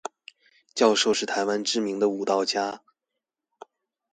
[0.73, 2.81] 教授是臺灣知名的舞蹈家